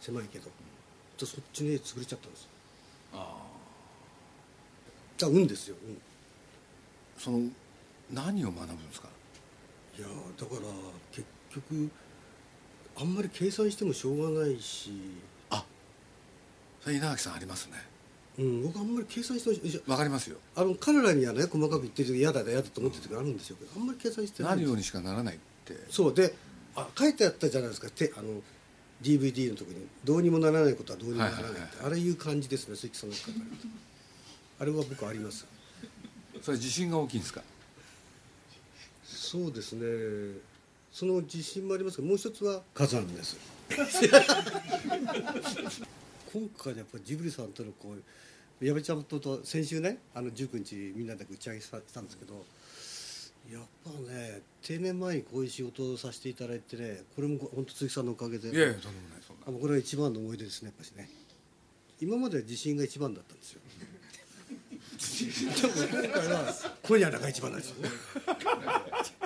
[0.00, 0.50] 狭いけど。
[1.16, 2.48] とそっちの家潰れちゃったんです
[3.12, 3.36] あ
[5.22, 5.26] あ。
[5.26, 5.96] 運ですよ、うん、ー
[7.16, 7.48] その
[8.12, 9.08] 何を学ぶんですか？
[9.96, 10.60] いやだから
[11.12, 11.88] 結局
[12.96, 14.90] あんまり計算してもしょうがないし、
[15.50, 15.64] あ
[16.80, 17.74] それ稲垣さんありますね
[18.36, 20.38] うん、僕あんまり計算してわかりますよ。
[20.56, 24.52] あの彼らにはね細かく言ってる時嫌だ嫌だと思ってる時あるんですよけどあんまり計算してない。
[24.52, 25.76] なるようにしかならないって。
[25.88, 26.14] そう。
[26.14, 26.34] で
[26.74, 27.88] あ書いてあったじゃないですか。
[27.90, 28.42] てあの
[29.02, 31.86] DVD の時にどうにもならないことはどうにもならないって、はいはいはい。
[31.86, 33.34] あれいう感じですね関さんの書かれ
[34.60, 35.46] あれは僕あります。
[36.42, 37.42] それ自信が大きいんですか？
[39.04, 40.38] そうですね。
[40.92, 43.36] その自信もありますがもう一つは火山です
[46.34, 47.94] 今回やっぱりジブリさんとのこ
[48.60, 52.44] う矢部ちゃんとと先週ねあの19日みんなで打ち上げしたんですけど
[53.52, 59.44] やっぱね定年前にこういう仕事をさせていただいてねこれも本当鈴木さんのおかげでいやいやとんでもないそんな。
[59.46, 61.08] あのこれが一番の思い出ですねやっぱしね。
[62.00, 63.60] 今までは自信が一番だったんですよ。
[65.62, 67.82] でも今回は今夜が一番なんですよ。
[67.82, 67.90] ね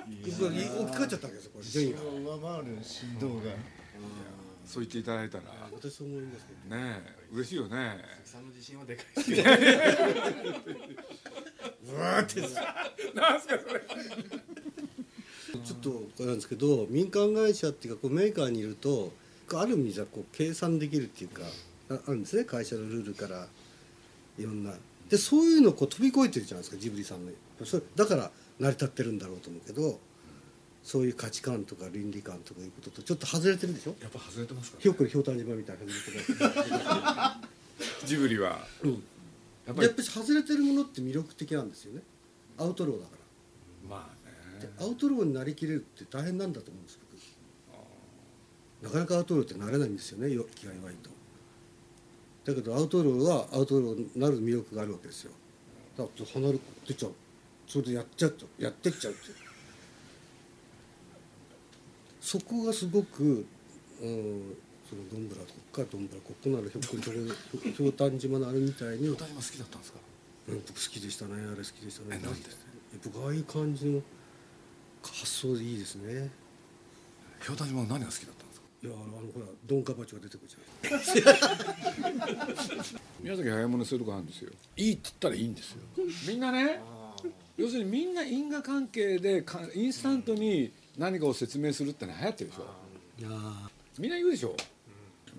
[0.06, 2.00] 置き換えちゃったわけですよこれ順位が。
[2.02, 3.42] 上回る振動が
[4.68, 5.44] そう言っていただいたら。
[5.72, 6.76] 私そう思いますけど。
[6.76, 7.00] ね
[7.32, 7.96] え嬉しいよね。
[8.22, 9.24] さんの自信はでかい。
[9.24, 9.40] です
[11.90, 12.42] うわーって。
[15.64, 19.10] ちょっとこれなんですけど民間会社っていうかこうメーカーにいると
[19.54, 21.42] ある意味じゃこう計算できるっていうか
[21.90, 22.44] ああるんですね。
[22.44, 23.46] 会社のルールから
[24.38, 24.74] いろんな。
[25.08, 27.32] でそういうのをこう飛び越えてるじゃないですかジブリさんの。
[27.64, 29.98] それだから成り立ってるんだろうと思うけど
[30.88, 33.94] そういう価値観とか倫理観とかいうこととちょっと外れてるでしょ？
[34.00, 36.48] やっぱ外れてますかひょっこりひょうたん島みたいな外れてる
[38.06, 38.66] ジブリは。
[38.82, 38.92] うん。
[38.92, 39.00] やっ
[39.68, 42.00] やぱり外れてるものって魅力的なんですよね。
[42.56, 43.12] アウトローだか
[43.90, 43.96] ら。
[43.96, 44.66] まあね。
[44.66, 46.98] でアウトローになりきれるって大変なんだと思うんです
[48.82, 48.86] 僕。
[48.86, 51.10] なかなかアウトローってなれないんですよねよ気が弱いと。
[52.46, 55.32] だけどアウトローはアウトローになる魅力があるわけですよ。
[55.98, 57.12] だって離れ出ちゃう。
[57.66, 58.46] それでやっちゃうと。
[58.58, 59.47] やってっちゃうって
[62.28, 63.46] そこがすごく、
[64.02, 64.54] うん、
[64.86, 66.96] そのどんぶらこっからどんぶらこっこならひょっこ
[67.64, 69.98] りひょうたん島のあれみたいに歌島好きだったんですか？
[70.48, 72.20] うん、僕好きでしたねあれ好きでしたね。
[72.20, 72.50] えなんで？
[73.02, 74.02] 僕ああいう感じの
[75.02, 76.28] 発想でいいですね。
[77.40, 78.66] ひょうたん島は何が好きだったんですか？
[78.82, 80.60] いやあのほらドンカバチが出てくるじゃ
[80.92, 81.04] ない
[83.22, 84.50] 宮崎駿もねそういうとこあるんですよ。
[84.76, 85.78] いいって言ったらいいんですよ。
[86.28, 86.78] みんなね
[87.56, 92.66] 要するにみんな因果関係でかインスタントに何かを説明するってのは流行ってるでしょ。
[93.30, 94.54] あみんな言うでしょ。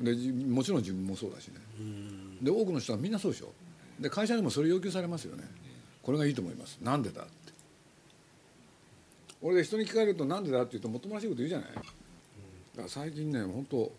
[0.01, 1.55] でじもちろん自分もそうだしね。
[2.41, 3.51] で多くの人はみんなそうでしょ。
[3.99, 5.43] で会社でもそれ要求されますよね。
[6.01, 6.79] これがいいと思います。
[6.81, 7.31] なんでだって。
[9.41, 11.67] 俺で人に聞かれるとなんでだって言うともっともらしいこと言うじゃない。
[11.73, 11.83] だか
[12.83, 13.91] ら最近ね本当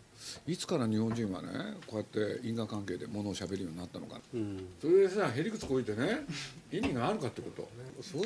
[0.46, 1.48] いつから日本人はね
[1.86, 2.04] こうやっ
[2.38, 4.20] て因果関係でものを喋るようになったのか。
[4.34, 4.66] うん。
[4.80, 6.26] それでさへりくつこいてね
[6.72, 7.68] 意味があるかってこと。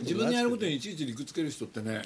[0.01, 2.03] 自分のやることにいちいち理屈つける人ってね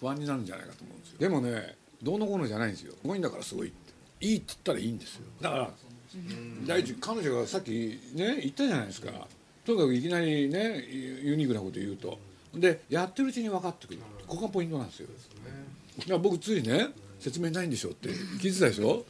[0.00, 1.18] 不安になるんじゃないかと思うんですよ。
[1.18, 2.92] でもねどうのこうのじゃないんですよ。
[2.92, 4.26] すごいんだからすごいって。
[4.26, 5.22] いいって言ったらいいんですよ。
[5.40, 5.70] だから
[6.66, 7.70] 第一彼女がさっき
[8.14, 9.10] ね言ったじゃないですか。
[9.64, 12.18] とにかくいきなりねユニークなこと言うと。
[12.54, 14.00] でやってるうちに分かってくる。
[14.26, 15.08] ここがポイントなんですよ。
[15.98, 18.08] だから僕ついね説明ないんでしょって。
[18.08, 19.04] 聞いてたでしょ？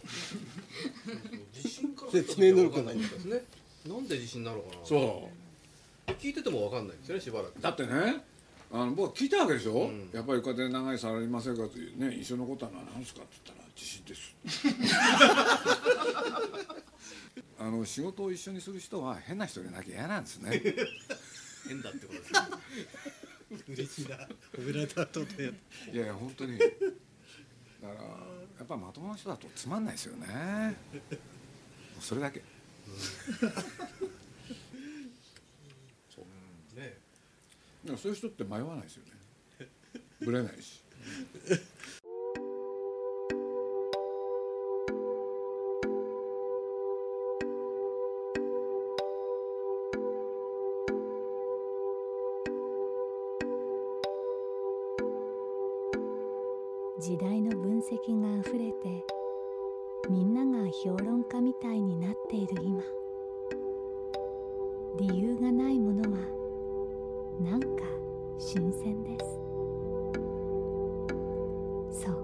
[1.55, 2.93] 自信説明能力がな。
[2.93, 3.43] いんだですね。
[3.87, 4.85] なんで地震なのかな。
[4.85, 5.31] そ
[6.09, 6.11] う。
[6.13, 7.61] 聞いててもわかんないですよねしばらく。
[7.61, 8.25] だってね
[8.73, 13.23] あの僕は聞いたわけでしょ、やっぱり家庭長いサラリーマン生活ね一緒のことは何ですか？
[13.23, 14.35] って言ったら地震です
[17.59, 20.63] あの仕事を一緒にする人は変な人でなきゃ嫌なんですね。
[21.69, 22.41] 変だってことですね。
[23.69, 24.17] 嬉しいな。
[24.57, 25.43] 褒められたと思って。
[25.43, 26.59] いやいや本当に。
[26.59, 26.75] だか
[27.83, 27.99] らや
[28.65, 30.77] っぱまともな人だとつまんないですよね。
[32.01, 32.43] それだけ
[37.85, 39.69] でもそういう人って迷わないですよね。
[40.21, 40.83] ぶれないし。
[56.99, 59.05] 時代の分析があふれて
[60.11, 62.83] みんなが評論家みたいになっている今。
[64.99, 66.40] 理由がないものは
[67.41, 67.67] なんか
[68.39, 69.25] 新鮮です。
[72.05, 72.17] そう。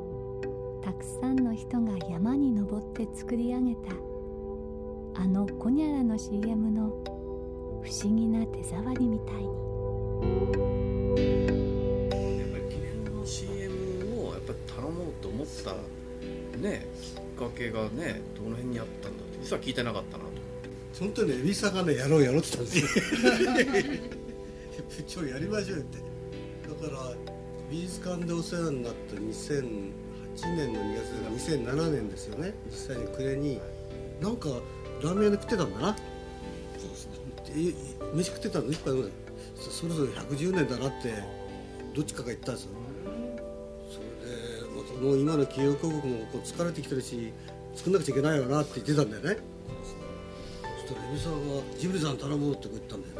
[0.85, 3.93] たくさんの人が山に登って作り上げた
[5.15, 6.89] あのコニャラの CM の
[7.83, 9.43] 不思議な手触りみたいに。
[12.39, 15.73] やっぱり記念の CM をやっぱり頼もうと思った
[16.59, 20.31] ねきっかけがねどの辺にあったんだって実は聞いてなかったなと。
[20.99, 24.11] 本当にね、エビさんがね、やろうやろうって言ったんですよ。
[25.03, 25.99] 部長やりましょうよって。
[26.69, 27.13] だから、
[27.71, 29.67] 美術館でお世話になった2008
[30.57, 32.55] 年の2月が2007年ですよね。
[32.67, 33.61] 実際に暮れに、
[34.21, 34.49] なんか
[35.03, 35.97] ラーメン屋で食ってたんだな。
[36.79, 37.13] そうですね。
[38.15, 38.71] 飯食ってたの？
[38.71, 39.13] 一杯飲んで、
[39.57, 41.15] そそろそろ110年だなって、
[41.95, 42.71] どっちかが言ったんですよ。
[43.91, 44.01] そ
[44.95, 47.33] れで、もう今の企業広告もこう疲れてきてるし、
[47.75, 49.43] 作んなくちゃいけないよなって言ってたんだよね。
[50.81, 53.16] そしたらエビさんがジブリさん頼もうって言ったんだよね。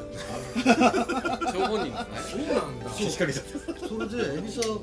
[0.63, 2.45] 張本人ですね。
[2.47, 2.91] そうなんだ。
[2.93, 4.83] しっかりそれで海老沢が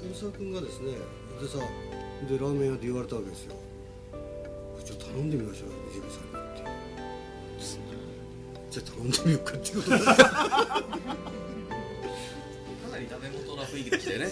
[0.00, 0.92] 海老沢君がですね
[1.40, 1.58] でさ
[2.28, 3.54] でラーメン屋で言われたわけですよ。
[4.76, 6.62] 部長頼んでみましょうよジブリさんにって。
[8.70, 10.04] じゃあ頼んでみようかっていうことで。
[10.06, 10.14] か
[12.90, 14.26] なりダメ元な雰囲気でしたよね。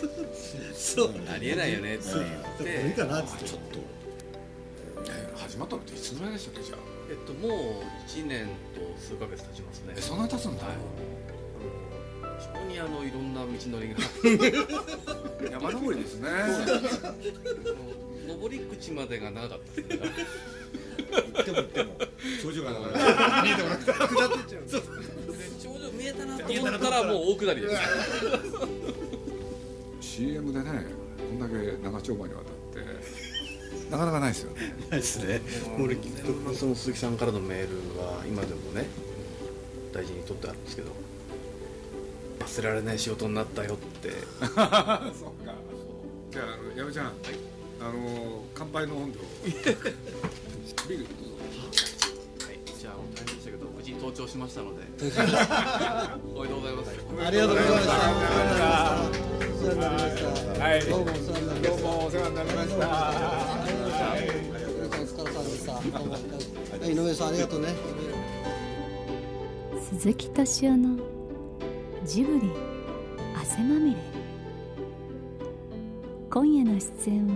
[0.75, 1.11] そう。
[1.29, 2.27] ありえないよねって言っ
[2.59, 2.89] て。
[2.89, 3.45] いいかなっつって。
[3.45, 3.79] ちょっと、
[5.11, 6.79] え始まったのっていつぐらいでしたっけじゃあ
[7.11, 7.51] えっともう
[8.09, 9.95] 1年と数ヶ月経ちますね。
[9.97, 10.77] えそんなに経つんだ、はい。
[12.39, 13.97] 非常にあのいろんな道のりが。
[15.51, 16.29] 山登りですね。
[16.31, 16.47] あ
[18.29, 19.97] の登り口までが長かったですね
[21.35, 21.97] 行っても行っても。
[22.41, 22.71] 頂上が
[23.43, 24.69] 見えてもらったら下ってっちゃうで
[25.59, 27.03] 頂上見えたなと思ったら。
[27.03, 27.77] もう大下りです。
[30.21, 30.87] CM でね
[31.19, 32.50] こんだけ長丁場にわたって
[33.91, 34.53] なかなかないですよ。
[34.53, 35.41] ねないですね。
[35.79, 35.97] 俺
[36.55, 38.87] その鈴木さんからのメールは今でもね
[39.93, 40.93] 大事に取ってあるんですけど。
[42.41, 44.11] 忘れられない仕事になったよって。
[44.41, 45.55] そうか。
[46.31, 47.07] じゃああの矢部ちゃん、
[47.81, 49.91] あの乾杯の温度をビールどうぞ
[52.47, 52.59] はい。
[52.81, 54.83] じゃあ大変でしたけど無事登頂しましたので。
[56.35, 56.91] おめでとうございます。
[57.27, 57.93] ありがとうございました。
[59.53, 60.63] お世話になりました。
[60.63, 60.81] はい。
[60.81, 63.60] どうもお世話になりましたどうもお世話になりました
[64.01, 64.17] は
[66.87, 67.69] い井上さんありがとうね
[69.91, 70.99] 鈴木敏夫の
[72.05, 72.51] ジブリ
[73.37, 73.97] 汗まみれ
[76.31, 77.35] 今夜の出演は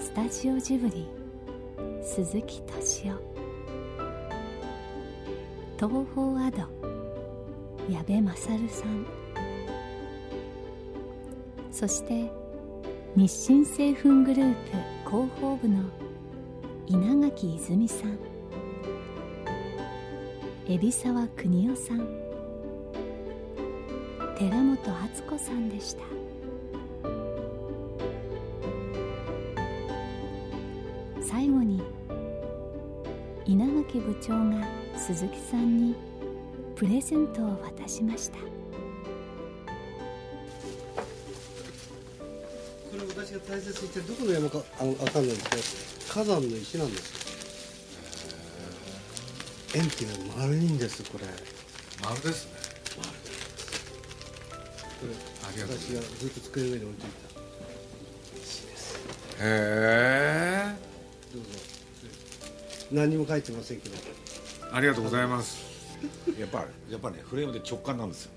[0.00, 1.08] スタジオジブリ
[2.04, 3.32] 鈴木敏夫。
[5.78, 6.58] 東宝アド
[7.88, 9.06] 矢部勝さん。
[11.70, 12.30] そして
[13.14, 14.54] 日清製粉グルー
[15.04, 15.82] プ広報部の
[16.86, 18.18] 稲垣泉さん。
[20.66, 21.98] 海老沢邦夫さん。
[24.38, 26.04] 寺本敦子さんでした。
[31.20, 31.82] 最後に
[33.44, 35.94] 稲垣部長が鈴木さんに
[36.76, 38.51] プレゼントを渡しました。
[43.32, 45.56] が大切にしてるどこの山かあのわかんないんですけ
[46.20, 47.22] ど火山の石なんです
[49.74, 49.74] よ。
[49.74, 51.24] 円っていうのは丸いんですこれ。
[52.04, 52.52] 丸ですね。
[55.00, 55.12] これ
[55.48, 57.22] ありがとう私がずっと机の上に置いていた。
[59.44, 60.76] へえ
[61.32, 61.48] どうぞ。
[62.92, 63.96] 何にも書いてませんけど。
[64.72, 65.72] ありがとうございます。
[66.38, 68.32] やっぱやっぱねフレームで直感なんですよ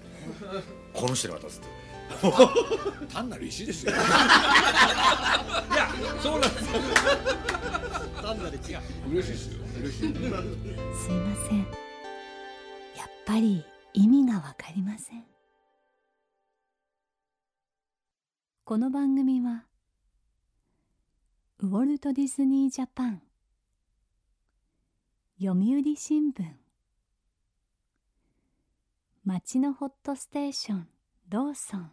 [0.94, 1.68] この人に渡すって
[3.12, 3.92] 単なる石ですよ。
[3.92, 4.02] いや
[6.22, 6.66] そうなんです。
[8.22, 8.38] 単
[9.10, 9.60] 嬉しいですよ。
[9.80, 11.60] 嬉しいすいません。
[11.60, 11.66] や
[13.06, 13.64] っぱり
[13.94, 15.26] 意味がわかりません。
[18.64, 19.66] この番組は
[21.60, 23.22] ウォルト・ディズニー・ジャパン。
[25.40, 26.44] 読売新聞。
[29.24, 30.88] 町のホットステーション
[31.30, 31.92] ローソン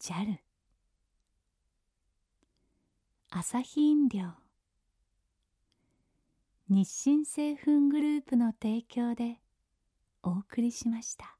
[0.00, 0.38] JAL
[3.30, 4.30] 朝日飲料。
[6.68, 9.40] 日清製粉グループの提供で
[10.22, 11.37] お送りしました。